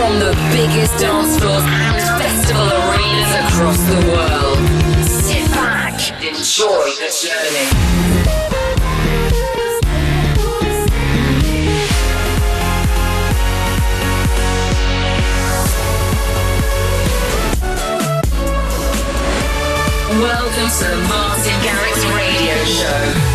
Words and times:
from 0.00 0.18
the 0.18 0.32
biggest 0.50 0.98
dance 0.98 1.38
floors 1.38 1.62
and 1.62 2.00
festival 2.16 2.64
arenas 2.64 3.32
across 3.44 3.78
the 3.92 4.00
world. 4.08 4.58
Sit 5.04 5.44
back, 5.50 5.92
enjoy 6.22 6.88
the 7.00 7.10
journey. 7.20 7.68
Welcome 20.18 20.70
to 20.78 20.86
the 20.88 21.00
Martin 21.08 21.58
Garrix 21.60 22.16
Radio 22.16 22.64
Show. 22.64 23.29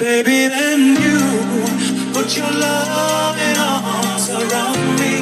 Baby 0.00 0.48
and 0.54 0.96
you 1.04 1.20
put 2.14 2.36
your 2.36 2.50
loving 2.50 3.58
arms 3.58 4.30
around 4.30 4.82
me, 5.00 5.12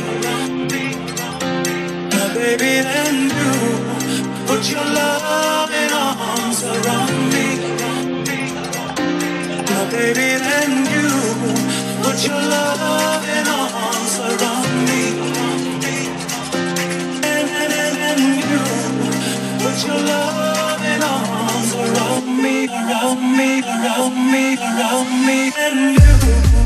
baby 2.34 2.72
and 3.00 3.32
you 3.38 3.52
put 4.46 4.70
your 4.70 4.84
loving 4.84 5.92
arms 5.92 6.62
around 6.62 7.32
me. 7.32 7.45
Baby, 9.96 10.36
and 10.36 10.86
you 10.92 11.08
put 12.02 12.18
your 12.26 12.36
loving 12.36 13.48
arms 13.48 14.18
around 14.28 14.72
me. 14.84 15.02
And, 17.24 17.48
and, 17.62 17.72
and, 17.82 17.96
and 18.10 18.22
you 18.50 18.62
put 19.58 19.76
your 19.86 19.96
loving 19.96 21.02
arms 21.02 21.72
around 21.74 22.26
me, 22.42 22.66
around 22.68 23.20
me, 23.38 23.62
around 23.62 24.16
me, 24.32 24.56
around 24.58 25.26
me. 25.26 25.52
And 25.64 25.96
you, 25.96 26.65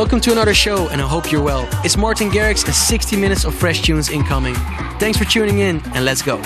welcome 0.00 0.18
to 0.18 0.32
another 0.32 0.54
show, 0.54 0.88
and 0.88 0.98
I 1.02 1.06
hope 1.06 1.30
you're 1.30 1.42
well. 1.42 1.68
It's 1.84 1.98
Martin 1.98 2.30
Garrix 2.30 2.64
and 2.64 2.74
60 2.74 3.16
minutes 3.16 3.44
of 3.44 3.54
fresh 3.54 3.82
tunes 3.82 4.08
incoming. 4.08 4.54
Thanks 4.98 5.18
for 5.18 5.26
tuning 5.26 5.58
in, 5.58 5.82
and 5.92 6.06
let's 6.06 6.22
go. 6.22 6.40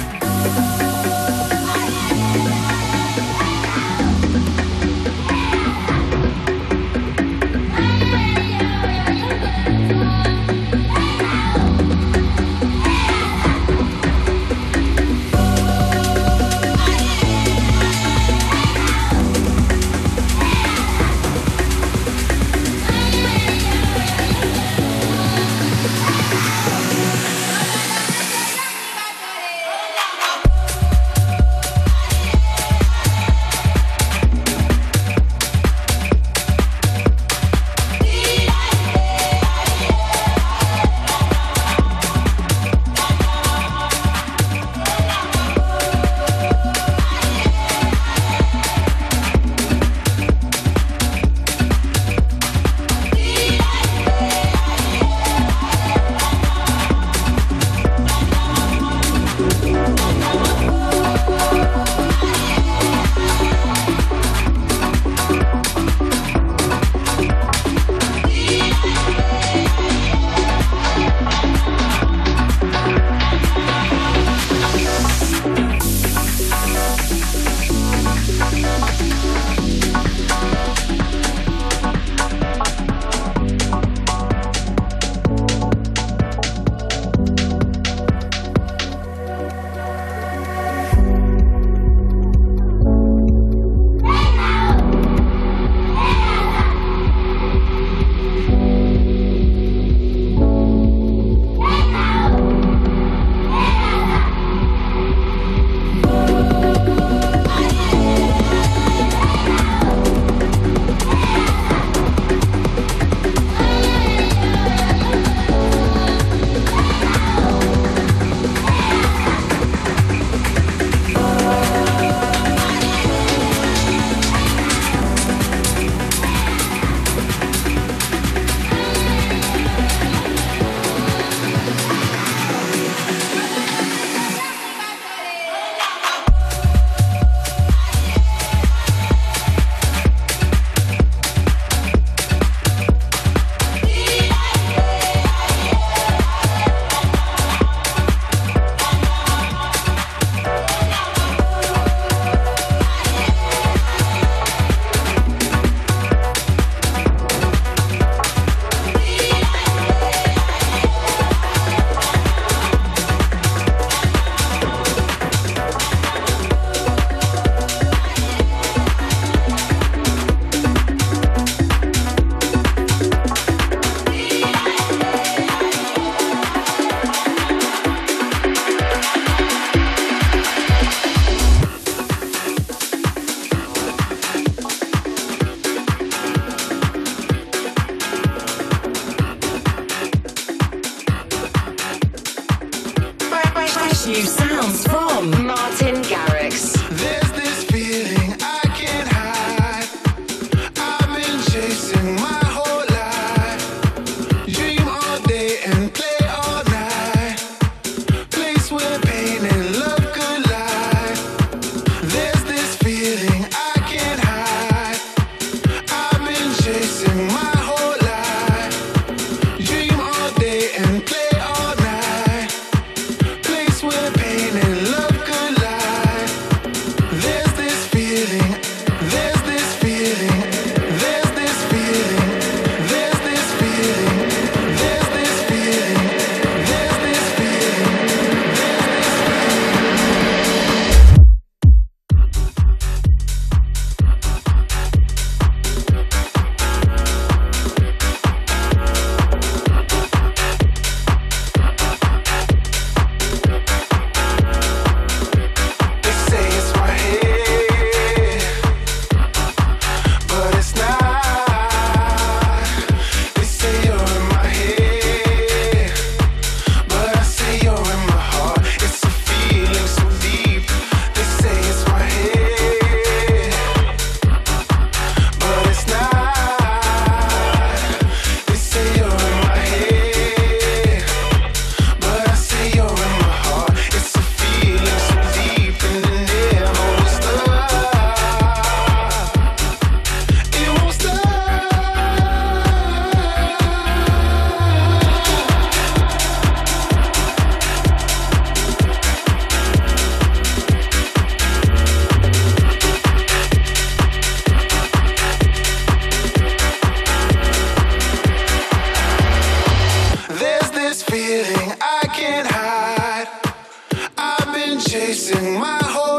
Chasing 315.26 315.58
my 315.58 315.78
whole 315.82 316.13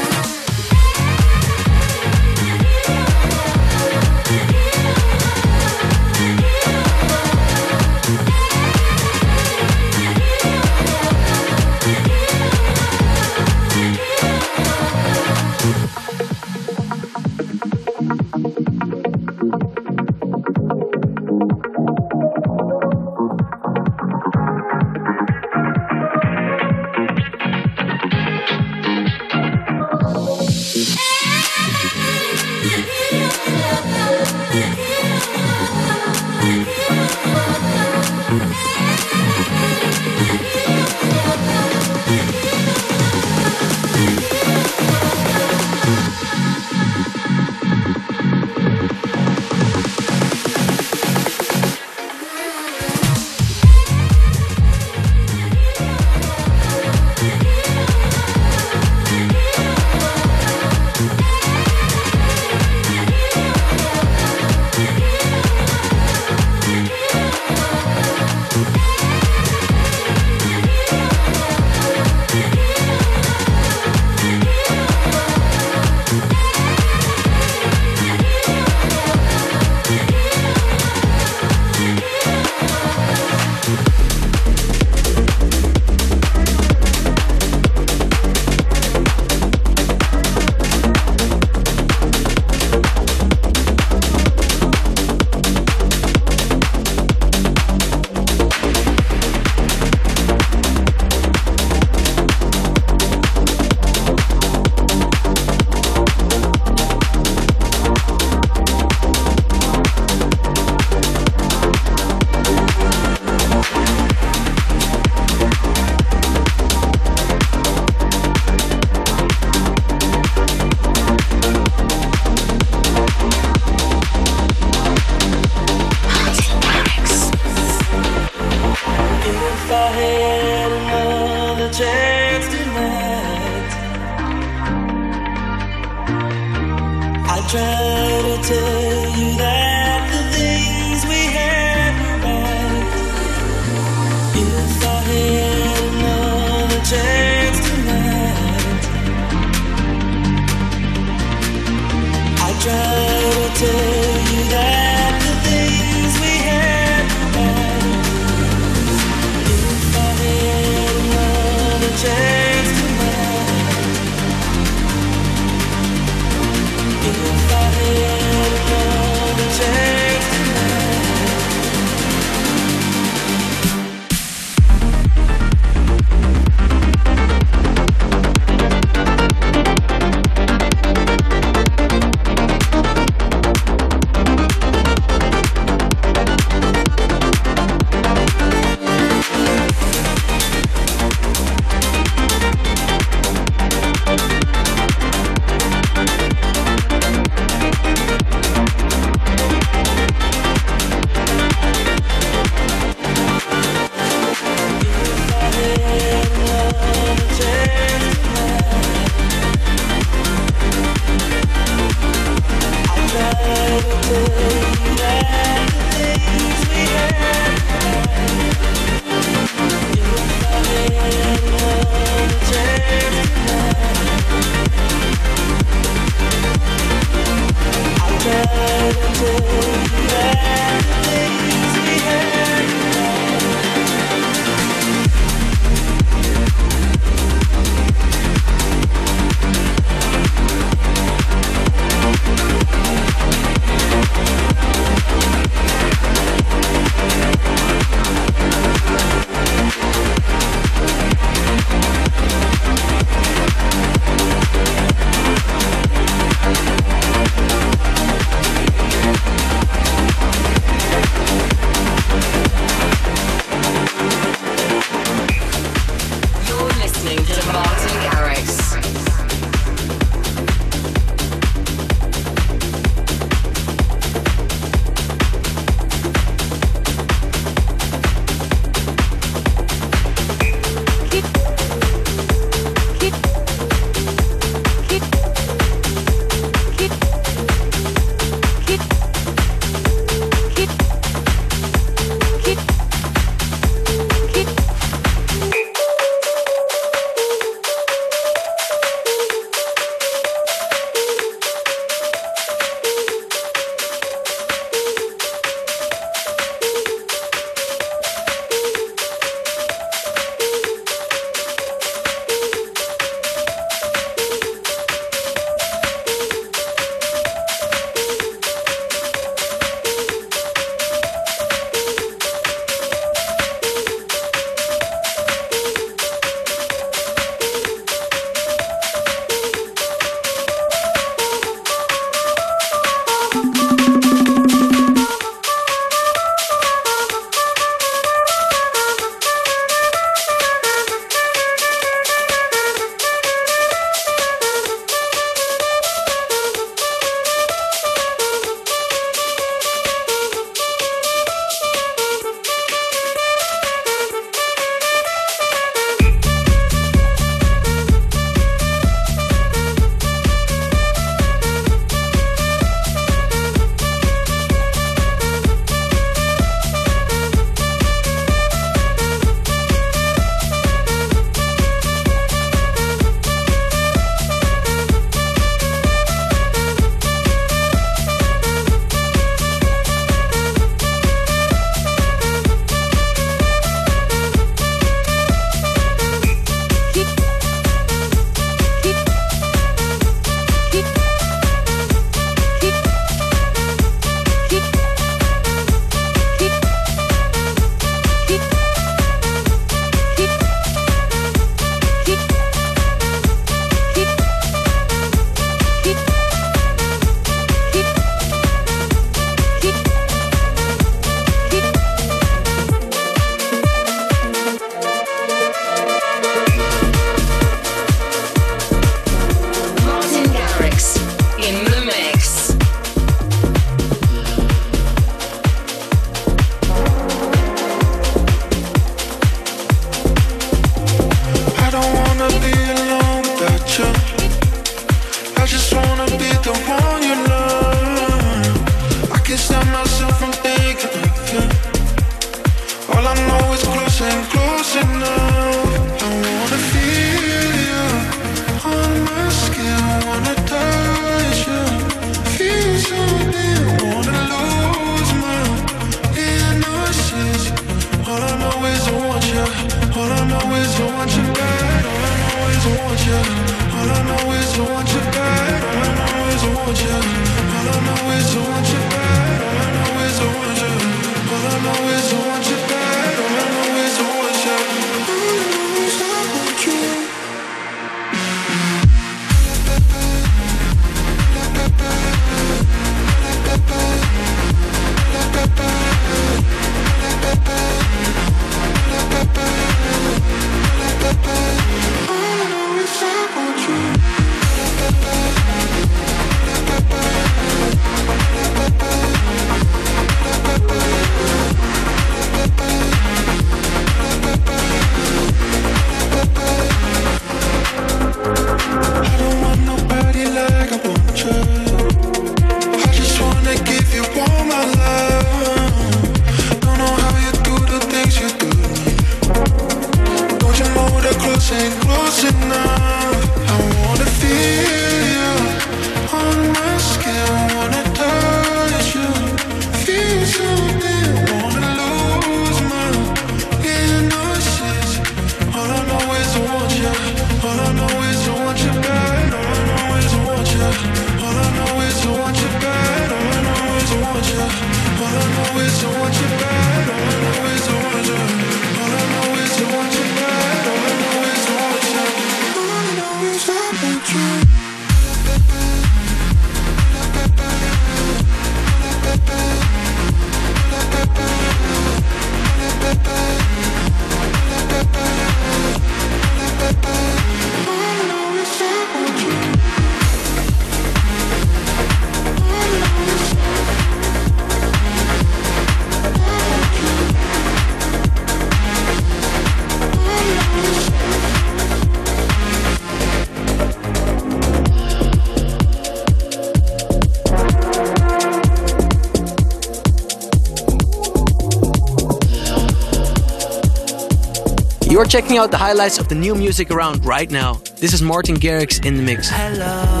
You're 595.01 595.07
checking 595.07 595.39
out 595.39 595.49
the 595.49 595.57
highlights 595.57 595.97
of 595.97 596.09
the 596.09 596.13
new 596.13 596.35
music 596.35 596.69
around 596.69 597.03
right 597.03 597.31
now. 597.31 597.55
This 597.77 597.91
is 597.91 598.03
Martin 598.03 598.35
Garrix 598.35 598.85
in 598.85 598.97
the 598.97 599.01
mix. 599.01 599.29
Hello. 599.31 600.00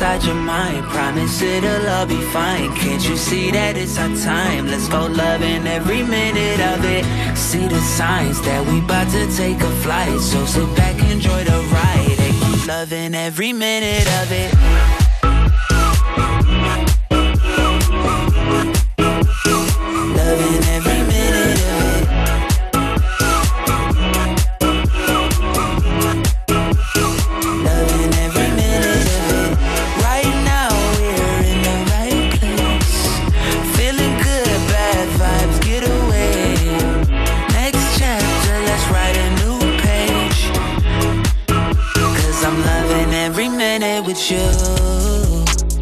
inside 0.00 0.24
your 0.24 0.34
mind. 0.34 0.82
Promise 0.86 1.42
it'll 1.42 1.86
all 1.88 2.06
be 2.06 2.18
fine. 2.32 2.74
Can't 2.74 3.06
you 3.06 3.18
see 3.18 3.50
that 3.50 3.76
it's 3.76 3.98
our 3.98 4.08
time? 4.16 4.66
Let's 4.66 4.88
go 4.88 5.06
loving 5.06 5.66
every 5.66 6.02
minute 6.02 6.58
of 6.72 6.82
it. 6.86 7.04
See 7.36 7.68
the 7.68 7.78
signs 7.80 8.40
that 8.40 8.66
we 8.66 8.78
about 8.78 9.10
to 9.10 9.30
take 9.36 9.60
a 9.60 9.70
flight. 9.82 10.18
So 10.20 10.46
sit 10.46 10.74
back, 10.74 10.96
enjoy 11.10 11.44
the 11.44 11.60
ride 11.70 12.18
And 12.18 12.34
keep 12.40 12.66
loving 12.66 13.14
every 13.14 13.52
minute 13.52 14.08
of 14.22 14.32
it. 14.32 14.89
you, 44.30 44.46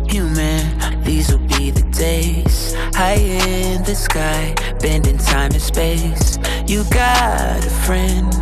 human. 0.08 1.02
These 1.02 1.30
will 1.30 1.46
be 1.46 1.70
the 1.70 1.86
days. 1.92 2.74
High 2.94 3.20
in 3.20 3.82
the 3.84 3.94
sky, 3.94 4.54
bending 4.80 5.18
time 5.18 5.52
and 5.52 5.62
space. 5.62 6.38
You 6.66 6.84
got 6.90 7.64
a 7.64 7.70
friend. 7.86 8.32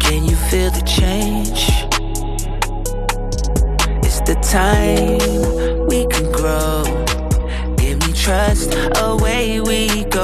Can 0.00 0.24
you 0.24 0.36
feel 0.50 0.70
the 0.70 0.84
change? 0.86 1.68
It's 4.04 4.20
the 4.20 4.36
time 4.40 5.18
we 5.88 6.06
can 6.06 6.30
grow. 6.30 6.84
Give 7.76 7.98
me 8.06 8.12
trust, 8.12 8.74
away 8.98 9.60
we 9.60 10.04
go. 10.04 10.19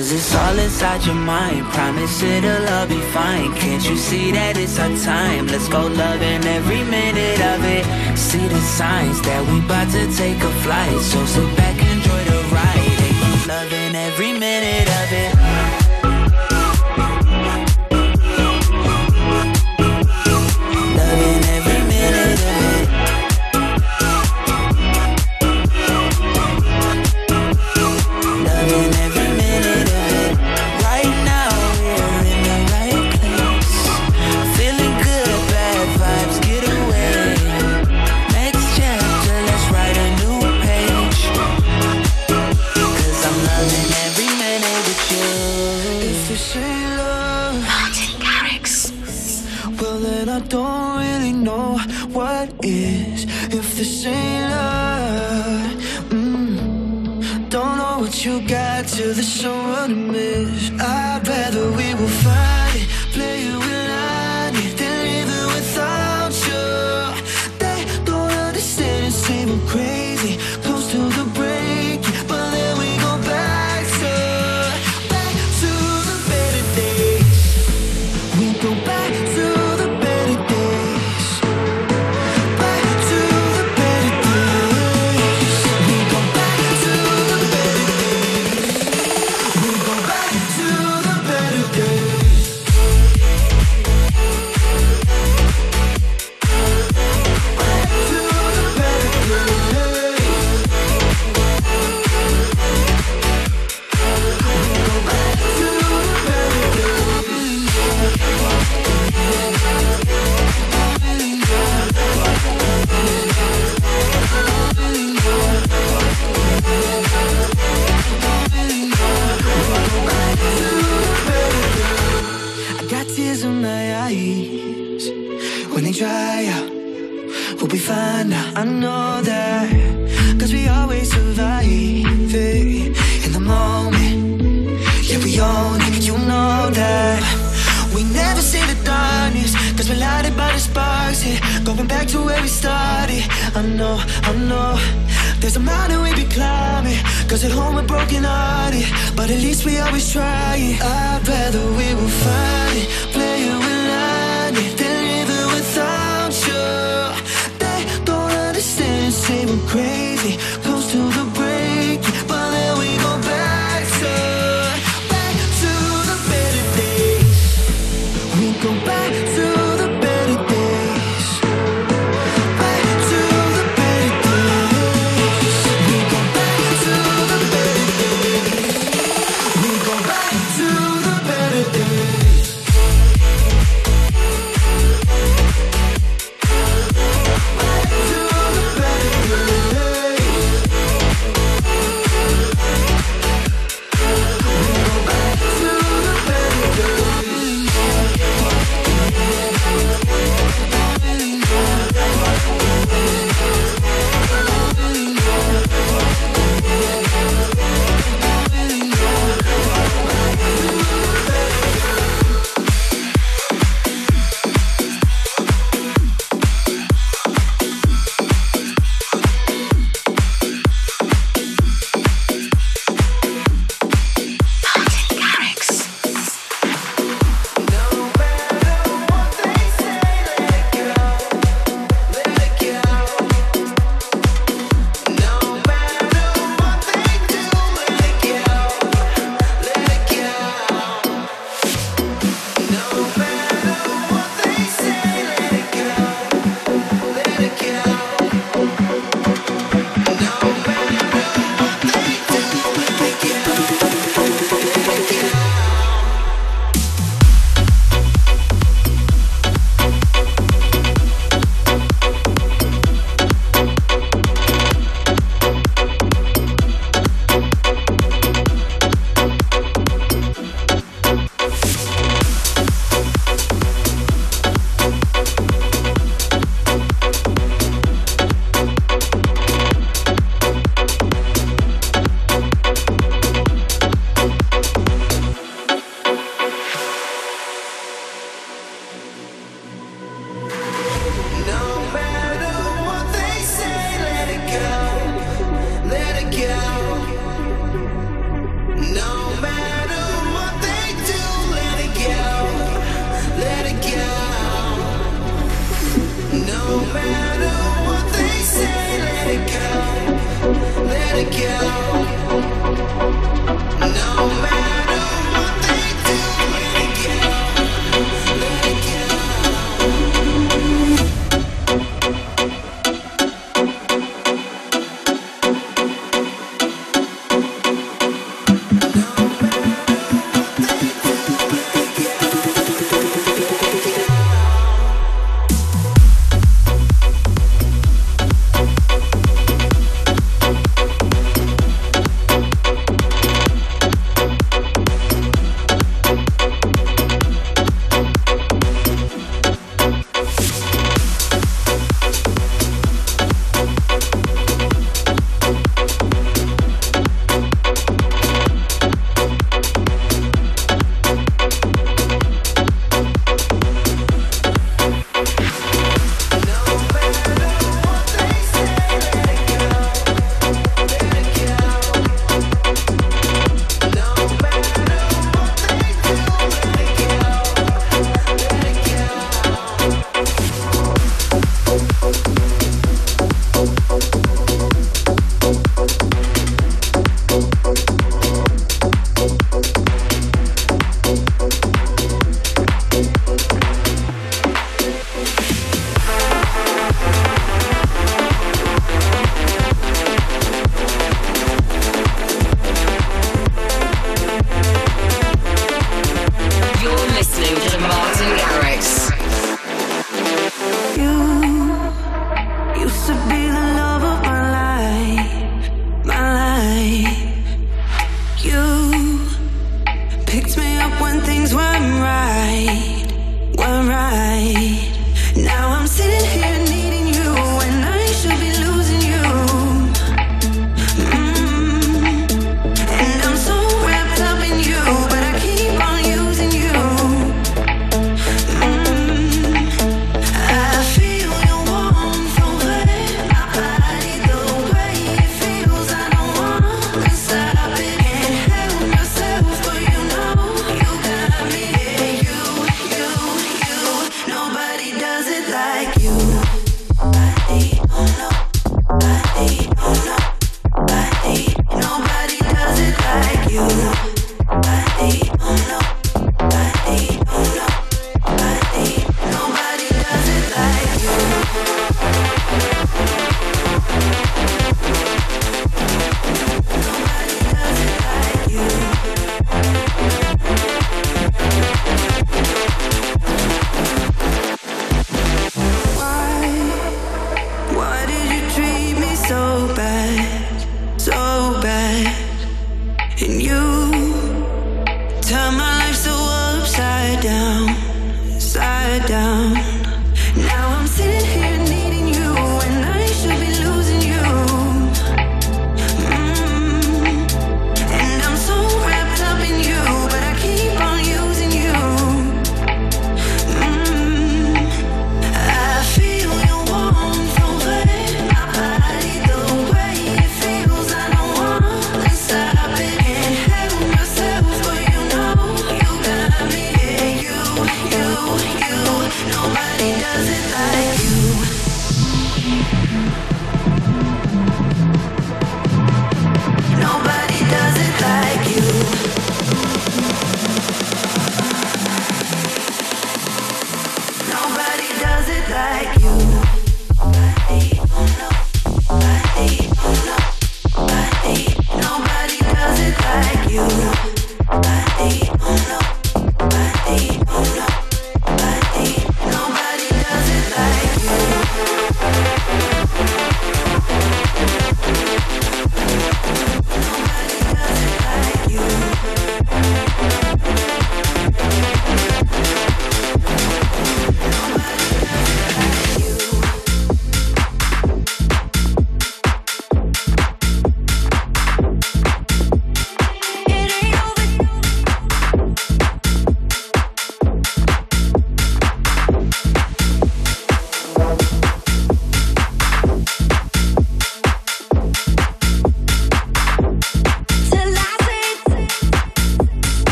Cause 0.00 0.12
it's 0.12 0.34
all 0.34 0.58
inside 0.58 1.04
your 1.04 1.14
mind. 1.14 1.66
Promise 1.74 2.22
it'll 2.22 2.66
all 2.70 2.86
be 2.86 2.98
fine. 3.12 3.52
Can't 3.52 3.86
you 3.86 3.98
see 3.98 4.32
that 4.32 4.56
it's 4.56 4.78
our 4.78 4.88
time? 4.96 5.46
Let's 5.46 5.68
go 5.68 5.88
loving 5.88 6.42
every 6.46 6.82
minute 6.84 7.38
of 7.38 7.62
it. 7.66 7.84
See 8.16 8.48
the 8.48 8.60
signs 8.62 9.20
that 9.20 9.46
we 9.46 9.58
about 9.58 9.90
to 9.92 10.10
take 10.16 10.38
a 10.42 10.52
flight. 10.62 10.98
So 11.02 11.26
sit 11.26 11.54
back, 11.54 11.76
enjoy 11.76 12.24
the 12.32 12.40
ride. 12.48 12.98
And 13.04 13.16
keep 13.20 13.46
loving 13.46 13.94
every 13.94 14.32
minute 14.32 14.88
of 14.88 15.12
it. 15.12 15.79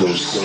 Coast. 0.00 0.40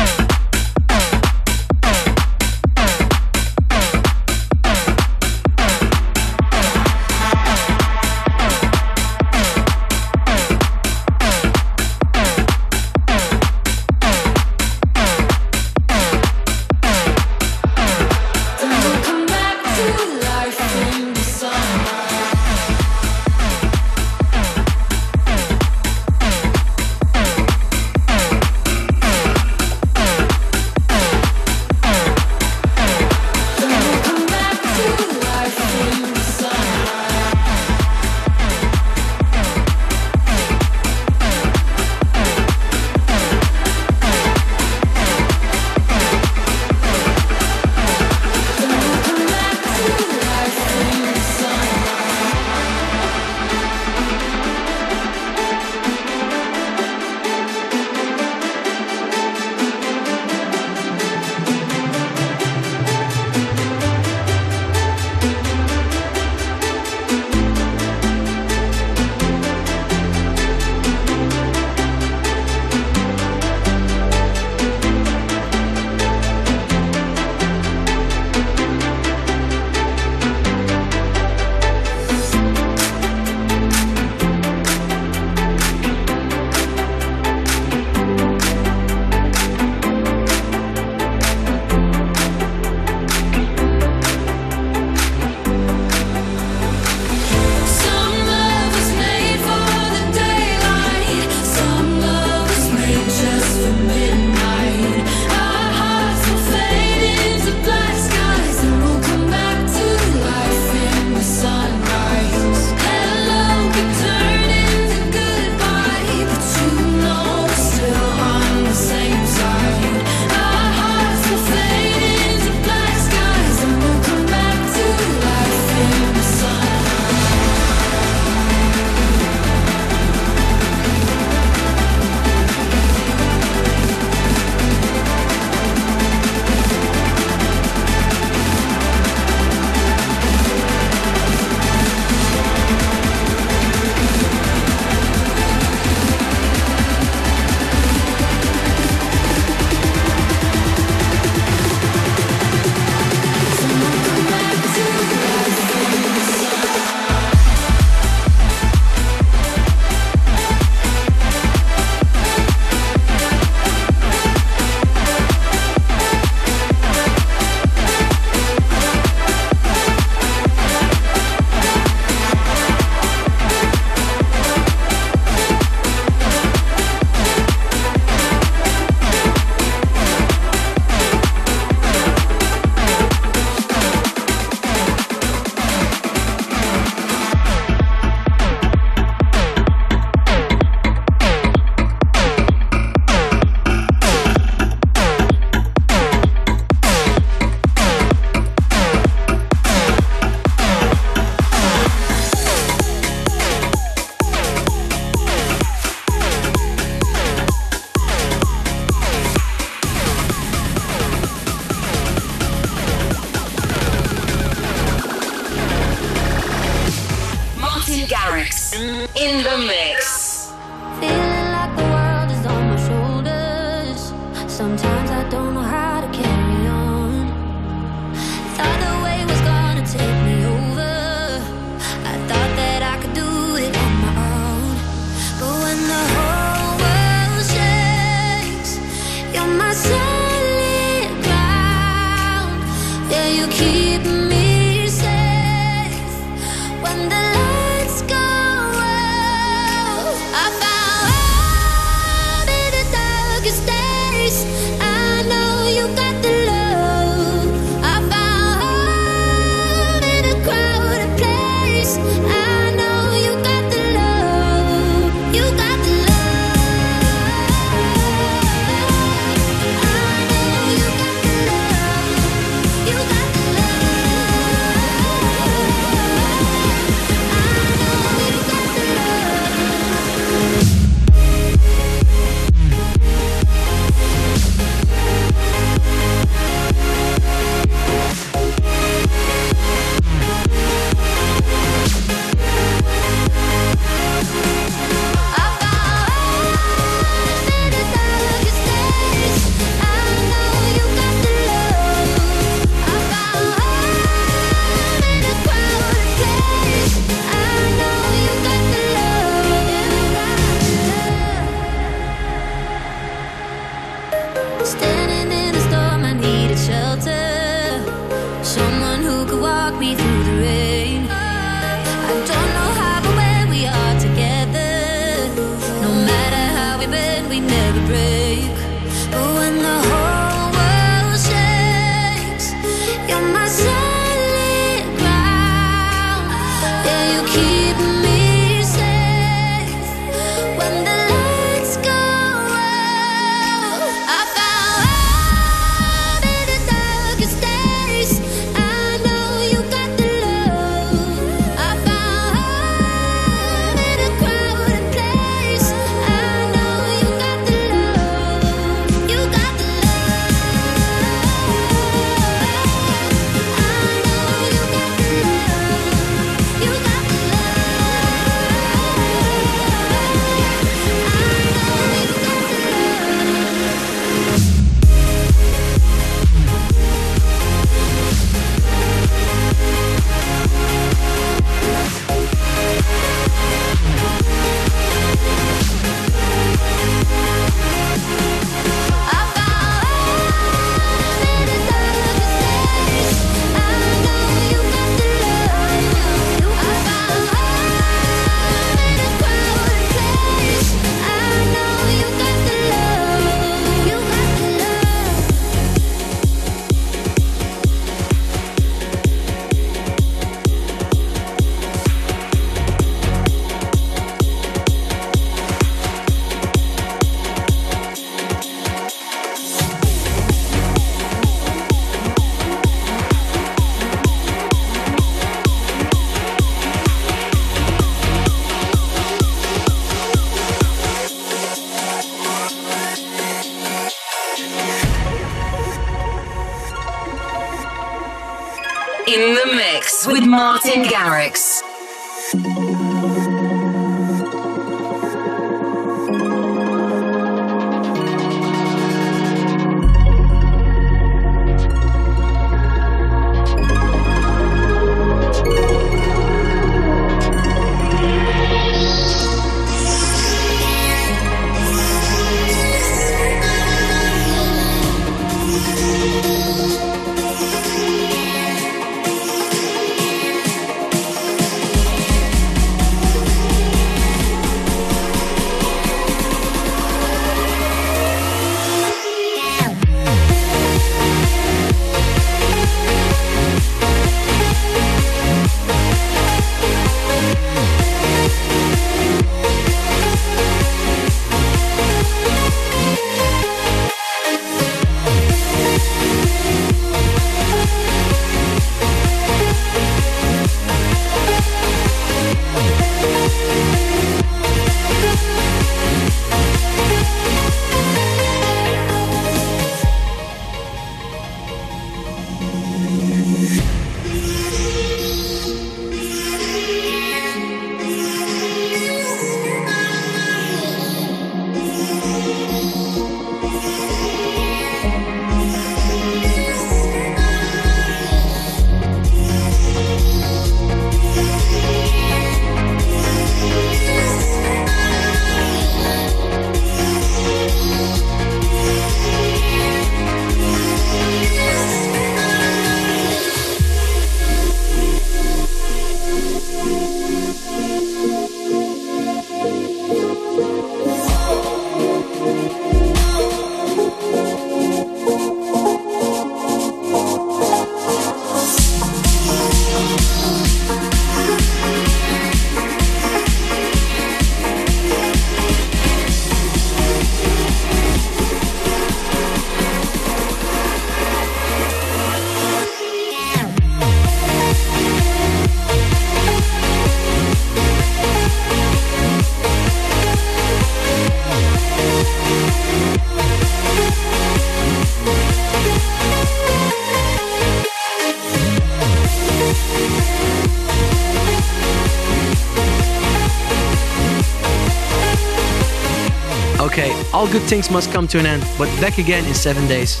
Good 597.30 597.42
things 597.42 597.70
must 597.70 597.92
come 597.92 598.08
to 598.08 598.18
an 598.18 598.26
end, 598.26 598.44
but 598.58 598.66
back 598.80 598.98
again 598.98 599.24
in 599.24 599.34
seven 599.34 599.66
days. 599.68 600.00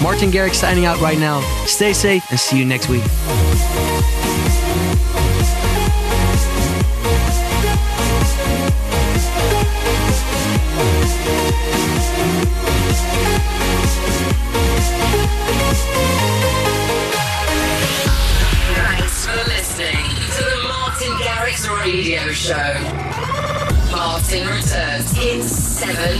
Martin 0.00 0.30
Garrix 0.30 0.54
signing 0.54 0.84
out 0.84 1.00
right 1.00 1.18
now. 1.18 1.40
Stay 1.66 1.92
safe 1.92 2.24
and 2.30 2.38
see 2.38 2.58
you 2.58 2.64
next 2.64 2.88
week. 2.88 3.02
Thanks 18.74 19.26
for 19.26 19.36
listening 19.48 20.06
to 20.36 20.44
the 20.44 20.68
Martin 20.68 21.12
Garrix 21.18 21.68
Radio 21.82 22.30
Show. 22.32 23.08
Martin 23.90 24.46
returns 24.46 25.18
in 25.18 25.42
seven. 25.42 26.17